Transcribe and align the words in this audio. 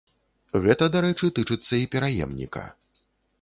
Гэта, 0.63 0.87
дарэчы, 0.95 1.29
тычыцца 1.41 1.73
і 1.81 1.85
пераемніка. 1.97 2.65